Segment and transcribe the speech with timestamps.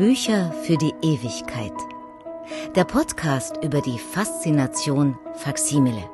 [0.00, 1.74] Bücher für die Ewigkeit.
[2.74, 6.08] Der Podcast über die Faszination Faksimile.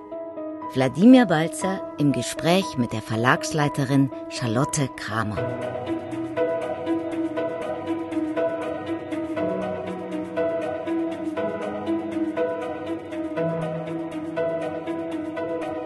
[0.74, 5.36] Wladimir Balzer im Gespräch mit der Verlagsleiterin Charlotte Kramer.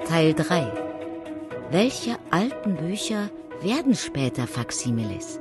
[0.08, 0.72] Teil 3.
[1.70, 3.28] Welche alten Bücher
[3.60, 5.38] werden später Faksimiles?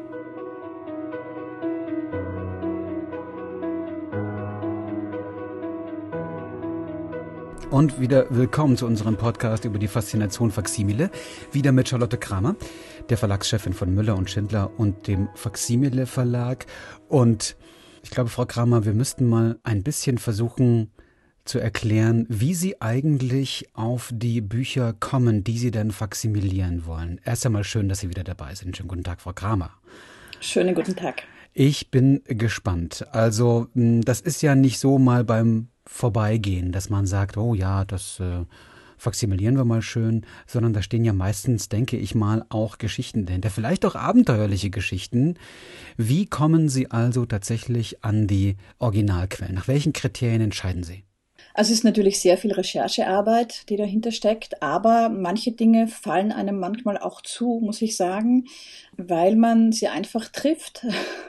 [7.71, 11.11] Und wieder willkommen zu unserem Podcast über die Faszination Faximile.
[11.51, 12.55] Wieder mit Charlotte Kramer,
[13.09, 16.65] der Verlagschefin von Müller und Schindler und dem Faximile Verlag.
[17.09, 17.55] Und
[18.01, 20.91] ich glaube, Frau Kramer, wir müssten mal ein bisschen versuchen
[21.45, 27.21] zu erklären, wie Sie eigentlich auf die Bücher kommen, die Sie denn faximilieren wollen.
[27.23, 28.75] Erst einmal schön, dass Sie wieder dabei sind.
[28.77, 29.69] Schönen guten Tag, Frau Kramer.
[30.39, 31.21] Schönen guten Tag.
[31.61, 33.05] Ich bin gespannt.
[33.11, 38.21] Also, das ist ja nicht so mal beim Vorbeigehen, dass man sagt, oh ja, das
[38.21, 38.45] äh,
[38.97, 43.49] faximilieren wir mal schön, sondern da stehen ja meistens, denke ich mal, auch Geschichten dahinter,
[43.49, 45.35] vielleicht auch abenteuerliche Geschichten.
[45.97, 49.55] Wie kommen Sie also tatsächlich an die Originalquellen?
[49.55, 51.03] Nach welchen Kriterien entscheiden Sie?
[51.59, 56.57] Also es ist natürlich sehr viel Recherchearbeit, die dahinter steckt, aber manche Dinge fallen einem
[56.57, 58.45] manchmal auch zu, muss ich sagen,
[58.95, 60.85] weil man sie einfach trifft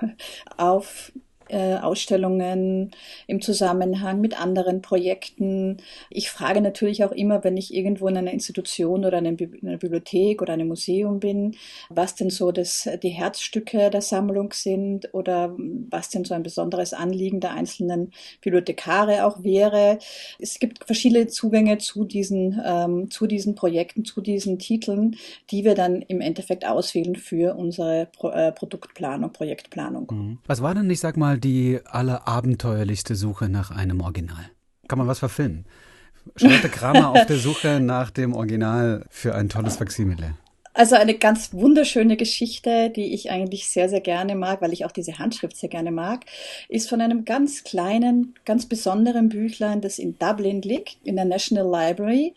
[0.56, 1.10] auf
[1.50, 2.90] äh, Ausstellungen
[3.26, 5.78] im Zusammenhang mit anderen Projekten.
[6.08, 10.42] Ich frage natürlich auch immer, wenn ich irgendwo in einer Institution oder in einer Bibliothek
[10.42, 11.56] oder einem Museum bin,
[11.88, 15.56] was denn so das, die Herzstücke der Sammlung sind oder
[15.90, 19.98] was denn so ein besonderes Anliegen der einzelnen Bibliothekare auch wäre.
[20.38, 25.16] Es gibt verschiedene Zugänge zu diesen, ähm, zu diesen Projekten, zu diesen Titeln,
[25.50, 30.08] die wir dann im Endeffekt auswählen für unsere Pro äh, Produktplanung, Projektplanung.
[30.10, 30.38] Mhm.
[30.46, 34.50] Was war denn, ich sag mal, die allerabenteuerlichste Suche nach einem Original?
[34.88, 35.64] Kann man was verfilmen?
[36.36, 40.34] Charlotte Kramer auf der Suche nach dem Original für ein tolles Faksimile.
[40.72, 44.92] Also eine ganz wunderschöne Geschichte, die ich eigentlich sehr, sehr gerne mag, weil ich auch
[44.92, 46.24] diese Handschrift sehr gerne mag,
[46.68, 51.64] ist von einem ganz kleinen, ganz besonderen Büchlein, das in Dublin liegt, in der National
[51.64, 52.34] Library.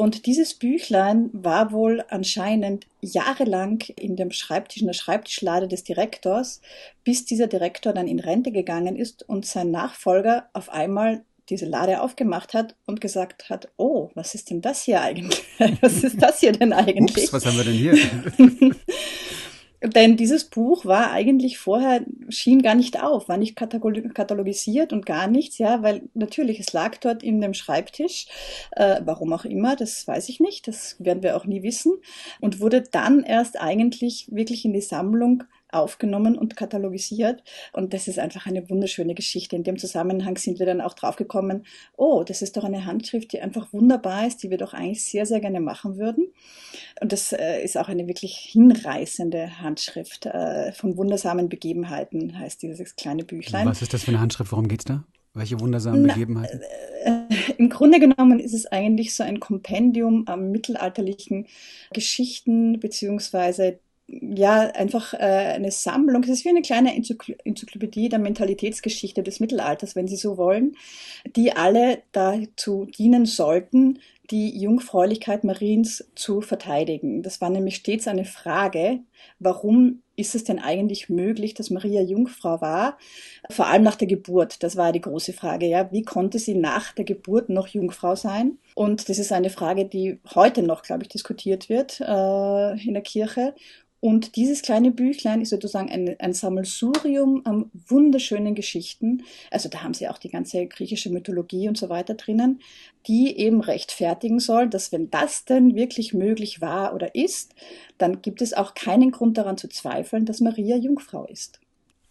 [0.00, 6.60] Und dieses Büchlein war wohl anscheinend jahrelang in dem Schreibtisch, in der Schreibtischlade des Direktors,
[7.02, 12.00] bis dieser Direktor dann in Rente gegangen ist und sein Nachfolger auf einmal diese Lade
[12.00, 15.42] aufgemacht hat und gesagt hat, oh, was ist denn das hier eigentlich?
[15.80, 17.24] Was ist das hier denn eigentlich?
[17.24, 17.98] Ups, was haben wir denn hier?
[19.82, 25.28] Denn dieses Buch war eigentlich vorher, schien gar nicht auf, war nicht katalogisiert und gar
[25.28, 28.26] nichts, ja, weil natürlich, es lag dort in dem Schreibtisch,
[28.72, 31.92] äh, warum auch immer, das weiß ich nicht, das werden wir auch nie wissen,
[32.40, 37.42] und wurde dann erst eigentlich wirklich in die Sammlung aufgenommen und katalogisiert.
[37.72, 39.56] Und das ist einfach eine wunderschöne Geschichte.
[39.56, 41.64] In dem Zusammenhang sind wir dann auch draufgekommen,
[41.96, 45.26] oh, das ist doch eine Handschrift, die einfach wunderbar ist, die wir doch eigentlich sehr,
[45.26, 46.28] sehr gerne machen würden.
[47.00, 52.96] Und das äh, ist auch eine wirklich hinreißende Handschrift äh, von wundersamen Begebenheiten, heißt dieses
[52.96, 53.66] kleine Büchlein.
[53.66, 54.52] Was ist das für eine Handschrift?
[54.52, 55.04] Worum geht's da?
[55.34, 56.60] Welche wundersamen Begebenheiten?
[57.04, 61.46] Na, äh, Im Grunde genommen ist es eigentlich so ein Kompendium an mittelalterlichen
[61.92, 66.22] Geschichten beziehungsweise ja, einfach äh, eine Sammlung.
[66.22, 70.76] Es ist wie eine kleine Enzyklopädie der Mentalitätsgeschichte des Mittelalters, wenn Sie so wollen,
[71.36, 73.98] die alle dazu dienen sollten,
[74.30, 77.22] die Jungfräulichkeit Mariens zu verteidigen.
[77.22, 79.00] Das war nämlich stets eine Frage,
[79.38, 82.98] warum ist es denn eigentlich möglich, dass Maria Jungfrau war?
[83.50, 84.62] Vor allem nach der Geburt.
[84.62, 85.90] Das war die große Frage, ja.
[85.92, 88.58] Wie konnte sie nach der Geburt noch Jungfrau sein?
[88.74, 93.02] Und das ist eine Frage, die heute noch, glaube ich, diskutiert wird äh, in der
[93.02, 93.54] Kirche.
[94.00, 99.24] Und dieses kleine Büchlein ist sozusagen ein, ein Sammelsurium an wunderschönen Geschichten.
[99.50, 102.60] Also da haben sie auch die ganze griechische Mythologie und so weiter drinnen,
[103.08, 107.54] die eben rechtfertigen soll, dass wenn das denn wirklich möglich war oder ist,
[107.98, 111.60] dann gibt es auch keinen Grund daran zu zweifeln, dass Maria Jungfrau ist.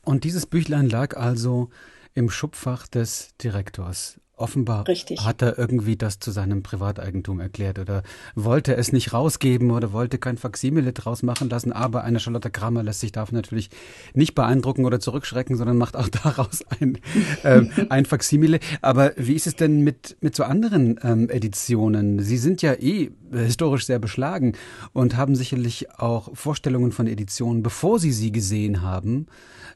[0.04, 1.70] Und dieses Büchlein lag also
[2.14, 4.20] im Schubfach des Direktors.
[4.40, 5.26] Offenbar Richtig.
[5.26, 8.04] hat er irgendwie das zu seinem Privateigentum erklärt oder
[8.36, 11.72] wollte es nicht rausgeben oder wollte kein Faksimile draus machen lassen.
[11.74, 13.72] Aber eine Charlotte Kramer lässt sich davon natürlich
[14.14, 17.00] nicht beeindrucken oder zurückschrecken, sondern macht auch daraus ein,
[17.42, 18.60] äh, ein Faksimile.
[18.84, 22.20] Aber wie ist es denn mit, mit so anderen ähm, Editionen?
[22.20, 24.54] Sie sind ja eh historisch sehr beschlagen
[24.94, 29.26] und haben sicherlich auch Vorstellungen von Editionen, bevor Sie sie gesehen haben.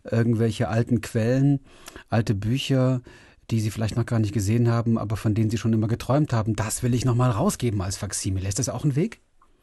[0.03, 1.61] Irgendwelche alten Quellen,
[2.09, 3.01] alte Bücher
[3.51, 6.33] die Sie vielleicht noch gar nicht gesehen haben, aber von denen Sie schon immer geträumt
[6.33, 8.47] haben, das will ich nochmal rausgeben als Faksimile.
[8.47, 9.21] Ist das auch ein Weg?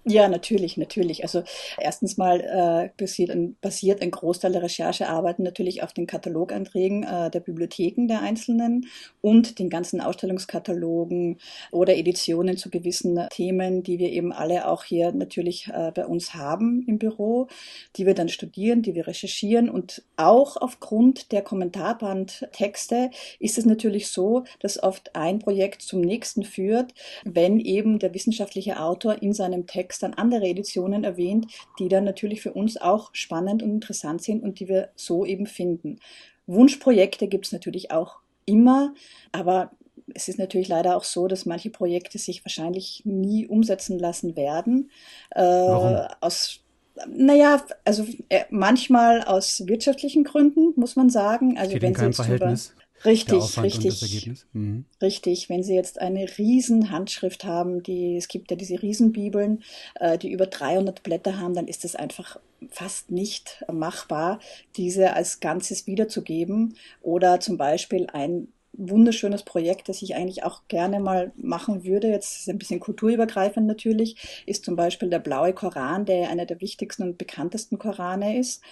[0.09, 1.23] Ja, natürlich, natürlich.
[1.23, 1.43] Also
[1.77, 7.31] erstens mal äh, basiert, ein, basiert ein Großteil der Recherchearbeiten natürlich auf den Kataloganträgen äh,
[7.31, 8.87] der Bibliotheken der Einzelnen
[9.21, 11.37] und den ganzen Ausstellungskatalogen
[11.73, 16.33] oder Editionen zu gewissen Themen, die wir eben alle auch hier natürlich äh, bei uns
[16.33, 17.49] haben im Büro,
[17.97, 19.69] die wir dann studieren, die wir recherchieren.
[19.69, 26.45] Und auch aufgrund der Kommentarbandtexte ist es natürlich so, dass oft ein Projekt zum nächsten
[26.45, 26.95] führt,
[27.25, 31.47] wenn eben der wissenschaftliche Autor in seinem Text Text dann andere Editionen erwähnt,
[31.79, 35.47] die dann natürlich für uns auch spannend und interessant sind und die wir so eben
[35.47, 35.99] finden.
[36.47, 38.95] Wunschprojekte gibt es natürlich auch immer,
[39.33, 39.73] aber
[40.15, 44.91] es ist natürlich leider auch so, dass manche Projekte sich wahrscheinlich nie umsetzen lassen werden.
[45.31, 46.09] Äh, Warum?
[46.21, 46.61] Aus
[47.07, 51.57] naja, also äh, manchmal aus wirtschaftlichen Gründen, muss man sagen.
[51.57, 52.73] Also Steht wenn Sie jetzt Verhältnis?
[52.75, 54.45] Über, Richtig, richtig.
[54.53, 54.85] Mhm.
[55.01, 55.49] Richtig.
[55.49, 59.63] Wenn Sie jetzt eine riesen Handschrift haben, die, es gibt ja diese Riesenbibeln,
[60.01, 62.39] äh, die über 300 Blätter haben, dann ist es einfach
[62.71, 64.41] fast nicht machbar,
[64.77, 66.75] diese als Ganzes wiederzugeben.
[67.01, 72.09] Oder zum Beispiel ein wunderschönes Projekt, das ich eigentlich auch gerne mal machen würde.
[72.09, 76.47] Jetzt ist es ein bisschen kulturübergreifend natürlich, ist zum Beispiel der blaue Koran, der einer
[76.47, 78.63] der wichtigsten und bekanntesten Korane ist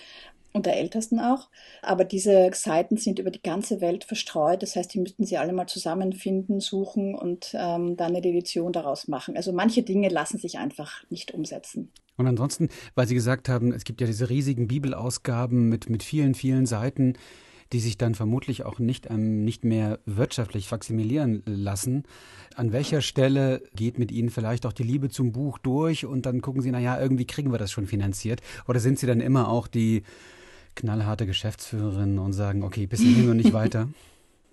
[0.56, 1.48] und der ältesten auch.
[1.82, 4.62] Aber diese Seiten sind über die ganze Welt verstreut.
[4.62, 9.06] Das heißt, die müssten sie alle mal zusammenfinden, suchen und ähm, dann eine Edition daraus
[9.06, 9.36] machen.
[9.36, 11.92] Also manche Dinge lassen sich einfach nicht umsetzen.
[12.16, 16.34] Und ansonsten, weil Sie gesagt haben, es gibt ja diese riesigen Bibelausgaben mit, mit vielen,
[16.34, 17.14] vielen Seiten,
[17.72, 22.04] die sich dann vermutlich auch nicht, ähm, nicht mehr wirtschaftlich faksimilieren lassen.
[22.54, 26.40] An welcher Stelle geht mit Ihnen vielleicht auch die Liebe zum Buch durch und dann
[26.40, 28.40] gucken Sie, naja, irgendwie kriegen wir das schon finanziert?
[28.68, 30.04] Oder sind Sie dann immer auch die
[30.76, 33.88] knallharte Geschäftsführerin und sagen, okay, bis hierhin und nicht weiter?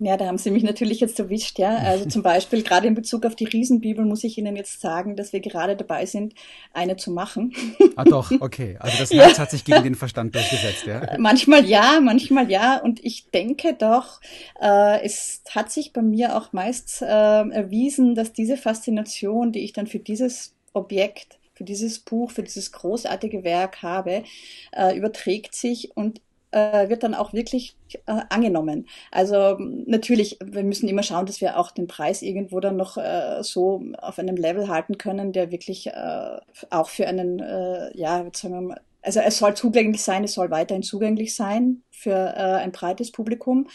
[0.00, 1.76] Ja, da haben Sie mich natürlich jetzt erwischt, ja.
[1.76, 5.32] Also zum Beispiel gerade in Bezug auf die Riesenbibel muss ich Ihnen jetzt sagen, dass
[5.32, 6.34] wir gerade dabei sind,
[6.72, 7.54] eine zu machen.
[7.94, 8.76] Ah doch, okay.
[8.80, 9.38] Also das Herz ja.
[9.38, 11.16] hat sich gegen den Verstand durchgesetzt, ja?
[11.18, 12.78] Manchmal ja, manchmal ja.
[12.78, 14.20] Und ich denke doch,
[14.60, 19.72] äh, es hat sich bei mir auch meist äh, erwiesen, dass diese Faszination, die ich
[19.72, 24.24] dann für dieses Objekt für dieses Buch, für dieses großartige Werk habe,
[24.72, 26.20] äh, überträgt sich und
[26.54, 28.86] äh, wird dann auch wirklich äh, angenommen.
[29.10, 33.42] Also natürlich, wir müssen immer schauen, dass wir auch den Preis irgendwo dann noch äh,
[33.42, 36.38] so auf einem Level halten können, der wirklich äh,
[36.70, 40.50] auch für einen, äh, ja, sagen wir mal, also es soll zugänglich sein, es soll
[40.50, 43.68] weiterhin zugänglich sein für äh, ein breites Publikum.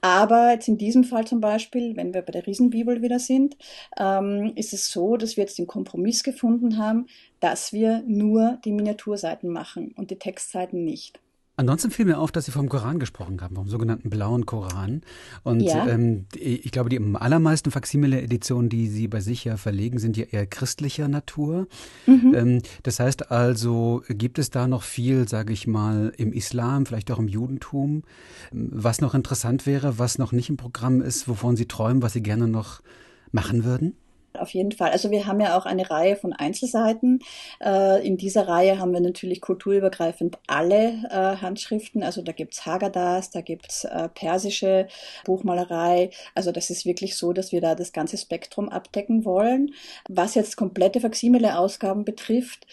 [0.00, 3.56] Aber jetzt in diesem Fall zum Beispiel, wenn wir bei der Riesenbibel wieder sind,
[3.98, 7.06] ähm, ist es so, dass wir jetzt den Kompromiss gefunden haben,
[7.40, 11.20] dass wir nur die Miniaturseiten machen und die Textseiten nicht.
[11.62, 15.02] Ansonsten fiel mir auf, dass Sie vom Koran gesprochen haben, vom sogenannten blauen Koran.
[15.44, 15.86] Und ja.
[15.86, 20.44] ähm, ich glaube, die allermeisten Faksimile-Editionen, die Sie bei sich ja verlegen, sind ja eher
[20.44, 21.68] christlicher Natur.
[22.06, 22.34] Mhm.
[22.34, 27.12] Ähm, das heißt also, gibt es da noch viel, sage ich mal, im Islam, vielleicht
[27.12, 28.02] auch im Judentum,
[28.50, 32.24] was noch interessant wäre, was noch nicht im Programm ist, wovon Sie träumen, was Sie
[32.24, 32.82] gerne noch
[33.30, 33.94] machen würden?
[34.38, 34.90] Auf jeden Fall.
[34.90, 37.20] Also wir haben ja auch eine Reihe von Einzelseiten.
[37.62, 42.02] Äh, in dieser Reihe haben wir natürlich kulturübergreifend alle äh, Handschriften.
[42.02, 44.88] Also da gibt's Haggadahs, da gibt's äh, persische
[45.24, 46.10] Buchmalerei.
[46.34, 49.74] Also das ist wirklich so, dass wir da das ganze Spektrum abdecken wollen.
[50.08, 52.66] Was jetzt komplette Faximile-Ausgaben betrifft,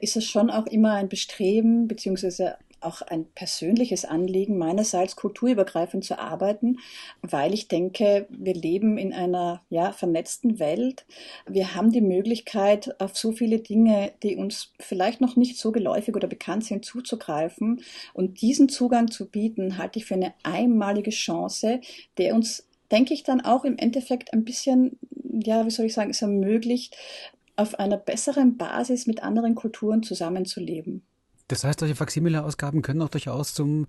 [0.00, 2.56] ist es schon auch immer ein Bestreben, beziehungsweise
[2.86, 6.78] auch ein persönliches Anliegen meinerseits, kulturübergreifend zu arbeiten,
[7.22, 11.04] weil ich denke, wir leben in einer ja, vernetzten Welt.
[11.46, 16.14] Wir haben die Möglichkeit, auf so viele Dinge, die uns vielleicht noch nicht so geläufig
[16.14, 17.82] oder bekannt sind, zuzugreifen.
[18.14, 21.80] Und diesen Zugang zu bieten, halte ich für eine einmalige Chance,
[22.18, 24.98] der uns denke ich dann auch im Endeffekt ein bisschen,
[25.42, 26.96] ja, wie soll ich sagen, es ermöglicht,
[27.56, 31.02] auf einer besseren Basis mit anderen Kulturen zusammenzuleben.
[31.48, 33.86] Das heißt, solche Faksimile-Ausgaben können auch durchaus zum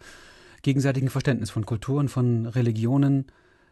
[0.61, 3.25] gegenseitigen Verständnis von Kulturen, von Religionen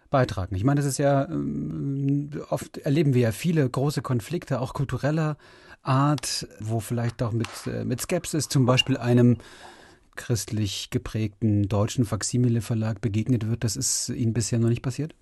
[0.10, 0.56] beitragen.
[0.56, 5.38] Ich meine, das ist ja, ähm, oft erleben wir ja viele große Konflikte, auch kultureller
[5.84, 9.38] Art, wo vielleicht auch mit, äh, mit Skepsis zum Beispiel einem
[10.16, 13.64] christlich geprägten deutschen Faksimile-Verlag begegnet wird.
[13.64, 15.14] Das ist Ihnen bisher noch nicht passiert?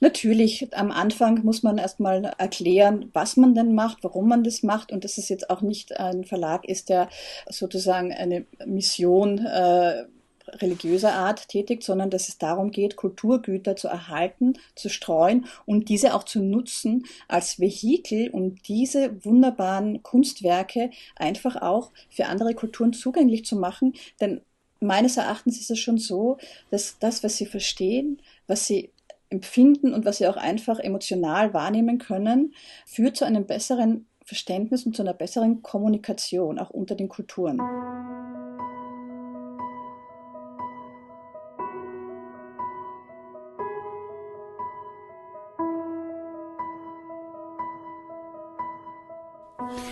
[0.00, 4.92] Natürlich, am Anfang muss man erstmal erklären, was man denn macht, warum man das macht
[4.92, 7.08] und dass es jetzt auch nicht ein Verlag ist, der
[7.48, 10.04] sozusagen eine Mission äh,
[10.48, 16.14] religiöser Art tätigt, sondern dass es darum geht, Kulturgüter zu erhalten, zu streuen und diese
[16.14, 23.44] auch zu nutzen als Vehikel, um diese wunderbaren Kunstwerke einfach auch für andere Kulturen zugänglich
[23.44, 23.94] zu machen.
[24.20, 24.40] Denn
[24.80, 26.38] meines Erachtens ist es schon so,
[26.70, 28.90] dass das, was sie verstehen, was sie
[29.30, 32.54] empfinden und was sie auch einfach emotional wahrnehmen können,
[32.86, 37.60] führt zu einem besseren Verständnis und zu einer besseren Kommunikation auch unter den Kulturen.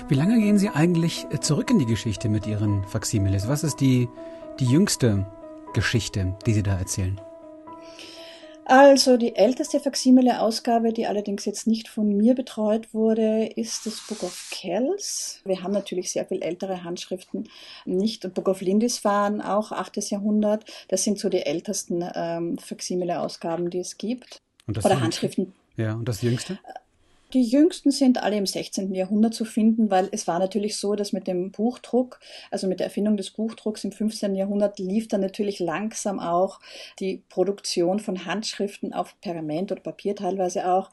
[0.08, 3.48] Wie lange gehen Sie eigentlich zurück in die Geschichte mit Ihren Faximiles?
[3.48, 4.08] Was ist die,
[4.60, 5.26] die jüngste
[5.72, 7.20] Geschichte, die Sie da erzählen?
[8.68, 14.24] Also die älteste Faksimile-Ausgabe, die allerdings jetzt nicht von mir betreut wurde, ist das Book
[14.24, 15.40] of Kells.
[15.44, 17.48] Wir haben natürlich sehr viel ältere Handschriften
[17.84, 18.24] nicht.
[18.24, 20.10] Und Book of Lindisfarne auch 8.
[20.10, 20.64] Jahrhundert.
[20.88, 24.42] Das sind so die ältesten ähm, Faksimile-Ausgaben, die es gibt.
[24.66, 25.54] Oder Handschriften.
[25.76, 26.58] Ja, und das jüngste?
[27.32, 28.94] Die jüngsten sind alle im 16.
[28.94, 32.20] Jahrhundert zu finden, weil es war natürlich so, dass mit dem Buchdruck,
[32.52, 34.36] also mit der Erfindung des Buchdrucks im 15.
[34.36, 36.60] Jahrhundert, lief dann natürlich langsam auch
[37.00, 40.90] die Produktion von Handschriften auf Pergament oder Papier teilweise auch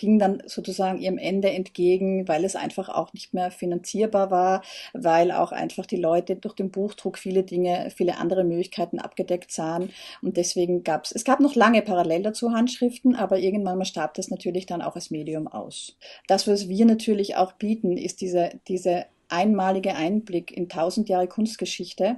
[0.00, 4.62] ging dann sozusagen ihrem Ende entgegen, weil es einfach auch nicht mehr finanzierbar war,
[4.94, 9.90] weil auch einfach die Leute durch den Buchdruck viele Dinge, viele andere Möglichkeiten abgedeckt sahen.
[10.22, 14.14] Und deswegen gab es, es gab noch lange parallel dazu Handschriften, aber irgendwann mal starb
[14.14, 15.98] das natürlich dann auch als Medium aus.
[16.26, 22.16] Das, was wir natürlich auch bieten, ist diese, diese einmalige Einblick in tausend Jahre Kunstgeschichte.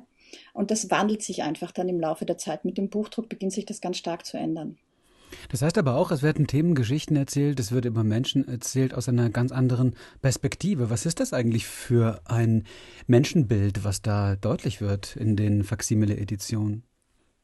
[0.52, 2.64] Und das wandelt sich einfach dann im Laufe der Zeit.
[2.64, 4.78] Mit dem Buchdruck beginnt sich das ganz stark zu ändern.
[5.50, 9.08] Das heißt aber auch, es werden Themen, Geschichten erzählt, es wird über Menschen erzählt aus
[9.08, 10.90] einer ganz anderen Perspektive.
[10.90, 12.64] Was ist das eigentlich für ein
[13.06, 16.84] Menschenbild, was da deutlich wird in den Faksimile-Editionen?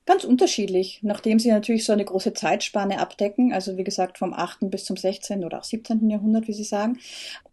[0.08, 4.70] Ganz unterschiedlich, nachdem sie natürlich so eine große Zeitspanne abdecken, also wie gesagt vom 8.
[4.70, 5.44] bis zum 16.
[5.44, 6.08] oder auch 17.
[6.08, 6.98] Jahrhundert, wie Sie sagen,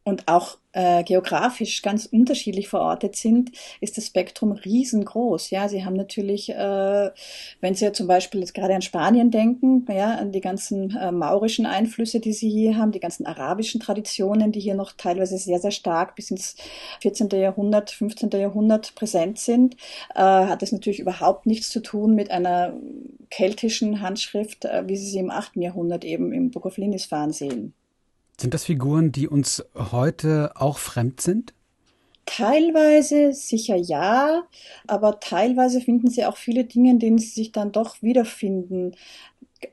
[0.06, 5.50] und auch äh, geografisch ganz unterschiedlich verortet sind, ist das Spektrum riesengroß.
[5.50, 7.12] Ja, Sie haben natürlich, äh,
[7.60, 11.12] wenn Sie ja zum Beispiel jetzt gerade an Spanien denken, ja, an die ganzen äh,
[11.12, 15.60] maurischen Einflüsse, die Sie hier haben, die ganzen arabischen Traditionen, die hier noch teilweise sehr,
[15.60, 16.56] sehr stark bis ins
[17.02, 17.30] 14.
[17.30, 18.30] Jahrhundert, 15.
[18.30, 19.76] Jahrhundert präsent sind,
[20.14, 22.76] äh, hat es natürlich überhaupt nichts zu tun mit einer
[23.32, 25.64] keltischen Handschrift, äh, wie Sie sie im 8.
[25.64, 27.74] Jahrhundert eben im Book of Lindisfarne sehen.
[28.39, 31.54] Sind das Figuren, die uns heute auch fremd sind?
[32.25, 34.48] Teilweise sicher ja,
[34.88, 38.96] aber teilweise finden sie auch viele Dinge, in denen sie sich dann doch wiederfinden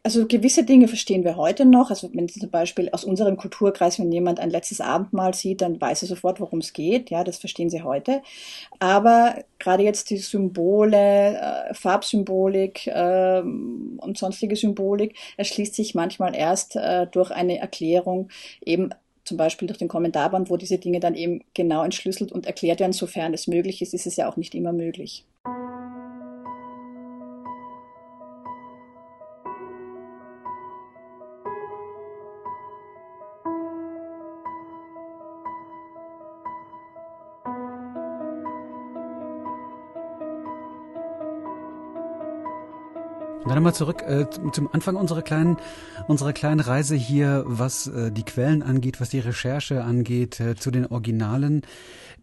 [0.02, 1.90] also gewisse Dinge verstehen wir heute noch.
[1.90, 6.02] Also wenn zum Beispiel aus unserem Kulturkreis, wenn jemand ein letztes Abendmahl sieht, dann weiß
[6.02, 7.10] er sofort, worum es geht.
[7.10, 8.22] Ja, das verstehen sie heute.
[8.78, 16.76] Aber gerade jetzt die Symbole, äh, Farbsymbolik äh, und sonstige Symbolik erschließt sich manchmal erst
[16.76, 18.28] äh, durch eine Erklärung
[18.64, 18.90] eben
[19.24, 22.92] zum Beispiel durch den Kommentarband, wo diese Dinge dann eben genau entschlüsselt und erklärt werden,
[22.92, 25.24] sofern es möglich ist, ist es ja auch nicht immer möglich.
[43.52, 45.58] Dann nochmal zurück äh, zum Anfang unserer kleinen,
[46.08, 50.70] unserer kleinen Reise hier, was äh, die Quellen angeht, was die Recherche angeht, äh, zu
[50.70, 51.60] den Originalen.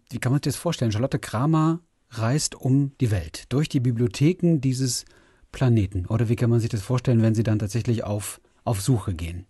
[0.10, 0.92] Wie kann man sich das vorstellen?
[0.92, 5.06] Charlotte Kramer reist um die Welt, durch die Bibliotheken dieses
[5.52, 6.08] Planeten.
[6.08, 9.46] Oder wie kann man sich das vorstellen, wenn sie dann tatsächlich auf, auf Suche gehen?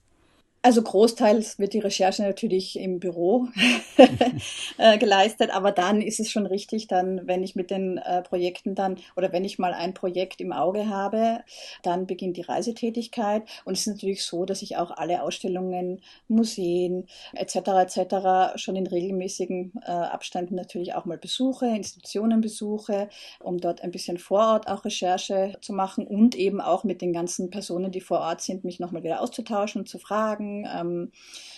[0.62, 3.48] Also großteils wird die Recherche natürlich im Büro
[4.78, 8.75] äh, geleistet, aber dann ist es schon richtig, dann, wenn ich mit den äh, Projekten
[8.75, 11.39] dann oder wenn ich mal ein Projekt im Auge habe,
[11.82, 17.08] dann beginnt die Reisetätigkeit und es ist natürlich so, dass ich auch alle Ausstellungen, Museen
[17.34, 17.56] etc.
[17.56, 18.60] etc.
[18.60, 23.08] schon in regelmäßigen äh, Abständen natürlich auch mal besuche, Institutionen besuche,
[23.39, 27.13] um dort ein bisschen vor Ort auch Recherche zu machen und eben auch mit den
[27.13, 31.12] ganzen Personen, die vor Ort sind, mich nochmal wieder auszutauschen und zu fragen ähm,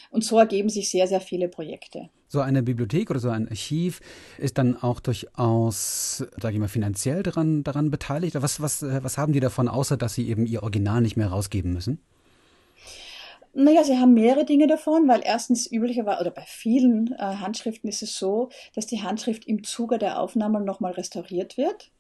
[0.09, 2.09] und so ergeben sich sehr, sehr viele Projekte.
[2.27, 4.01] So eine Bibliothek oder so ein Archiv
[4.37, 8.35] ist dann auch durchaus, sage ich mal, finanziell daran, daran beteiligt.
[8.41, 11.73] Was, was, was haben die davon, außer dass sie eben ihr Original nicht mehr rausgeben
[11.73, 11.99] müssen?
[13.53, 18.01] Naja, sie haben mehrere Dinge davon, weil erstens üblicherweise oder bei vielen äh, Handschriften ist
[18.01, 21.91] es so, dass die Handschrift im Zuge der Aufnahme nochmal restauriert wird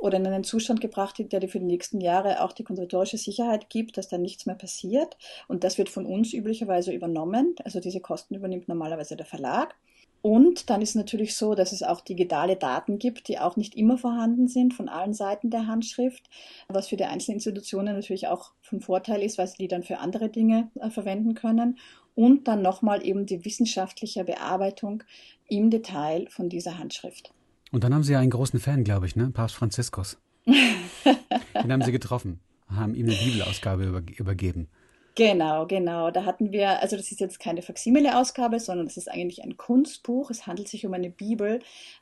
[0.00, 3.68] oder in einen Zustand gebracht der dir für die nächsten Jahre auch die konservatorische Sicherheit
[3.68, 5.16] gibt, dass da nichts mehr passiert.
[5.46, 7.54] Und das wird von uns üblicherweise übernommen.
[7.64, 9.74] Also diese Kosten übernimmt normalerweise der Verlag.
[10.22, 13.74] Und dann ist es natürlich so, dass es auch digitale Daten gibt, die auch nicht
[13.74, 16.28] immer vorhanden sind von allen Seiten der Handschrift,
[16.68, 19.98] was für die einzelnen Institutionen natürlich auch von Vorteil ist, weil sie die dann für
[19.98, 21.78] andere Dinge äh, verwenden können.
[22.14, 25.02] Und dann nochmal eben die wissenschaftliche Bearbeitung
[25.48, 27.32] im Detail von dieser Handschrift.
[27.70, 29.30] Und dann haben Sie einen großen Fan, glaube ich, ne?
[29.30, 30.18] Papst Franziskus.
[30.46, 34.68] Den haben Sie getroffen, haben ihm eine Bibelausgabe über, übergeben.
[35.16, 36.10] Genau, genau.
[36.10, 40.30] Da hatten wir, also das ist jetzt keine Faksimile-Ausgabe, sondern das ist eigentlich ein Kunstbuch.
[40.30, 41.60] Es handelt sich um eine Bibel,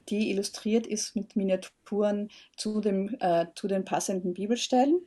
[0.09, 5.01] die illustriert ist mit Miniaturen zu, dem, äh, zu den passenden Bibelstellen.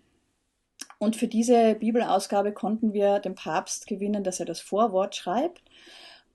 [0.98, 5.62] Und für diese Bibelausgabe konnten wir den Papst gewinnen, dass er das Vorwort schreibt.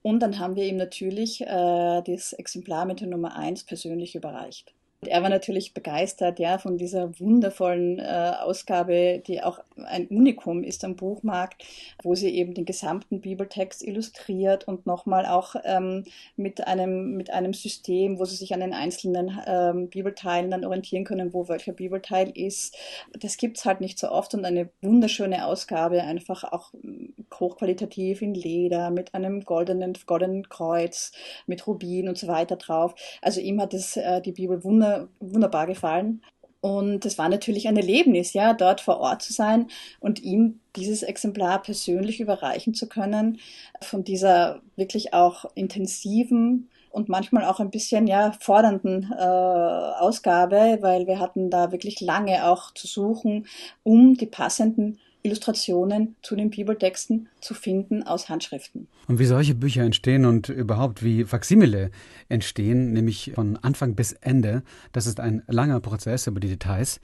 [0.06, 4.72] Und dann haben wir ihm natürlich äh, das Exemplar mit der Nummer 1 persönlich überreicht.
[5.08, 10.84] Er war natürlich begeistert, ja, von dieser wundervollen äh, Ausgabe, die auch ein Unikum ist
[10.84, 11.64] am Buchmarkt,
[12.02, 16.04] wo sie eben den gesamten Bibeltext illustriert und nochmal auch ähm,
[16.36, 21.04] mit einem mit einem System, wo sie sich an den einzelnen ähm, Bibelteilen dann orientieren
[21.04, 22.76] können, wo welcher Bibelteil ist.
[23.18, 28.34] Das gibt's halt nicht so oft und eine wunderschöne Ausgabe, einfach auch hm, hochqualitativ in
[28.34, 31.12] Leder mit einem goldenen goldenen Kreuz,
[31.46, 32.94] mit Rubin und so weiter drauf.
[33.22, 36.22] Also ihm hat es äh, die Bibel wunder wunderbar gefallen.
[36.60, 39.68] Und es war natürlich ein Erlebnis, ja, dort vor Ort zu sein
[40.00, 43.38] und ihm dieses Exemplar persönlich überreichen zu können,
[43.82, 51.06] von dieser wirklich auch intensiven und manchmal auch ein bisschen ja fordernden äh, Ausgabe, weil
[51.06, 53.46] wir hatten da wirklich lange auch zu suchen,
[53.82, 58.88] um die passenden Illustrationen zu den Bibeltexten zu finden aus Handschriften.
[59.08, 61.90] Und wie solche Bücher entstehen und überhaupt wie Faksimile
[62.28, 67.00] entstehen, nämlich von Anfang bis Ende, das ist ein langer Prozess über die Details.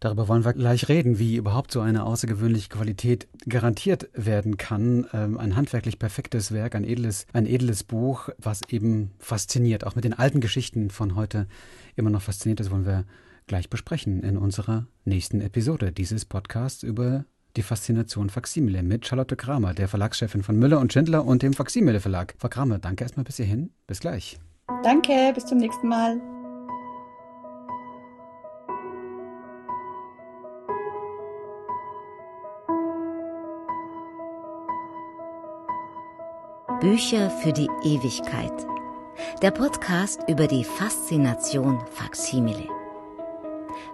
[0.00, 5.06] Darüber wollen wir gleich reden, wie überhaupt so eine außergewöhnliche Qualität garantiert werden kann.
[5.12, 10.04] Ähm, ein handwerklich perfektes Werk, ein edles, ein edles Buch, was eben fasziniert, auch mit
[10.04, 11.48] den alten Geschichten von heute
[11.96, 12.60] immer noch fasziniert.
[12.60, 13.04] Das wollen wir
[13.48, 17.24] gleich besprechen in unserer nächsten Episode dieses Podcasts über
[17.58, 21.98] die Faszination Faximile mit Charlotte Kramer, der Verlagschefin von Müller und Schindler und dem Faximile
[21.98, 22.34] Verlag.
[22.38, 23.70] Frau Kramer, danke erstmal bis hierhin.
[23.88, 24.38] Bis gleich.
[24.84, 26.20] Danke, bis zum nächsten Mal.
[36.80, 38.52] Bücher für die Ewigkeit.
[39.42, 42.77] Der Podcast über die Faszination Faximile.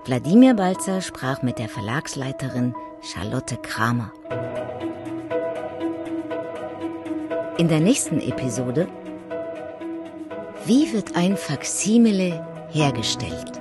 [0.06, 4.12] Wladimir Balzer sprach mit der Verlagsleiterin Charlotte Kramer.
[7.56, 8.86] In der nächsten Episode
[10.66, 13.53] Wie wird ein Faksimile hergestellt?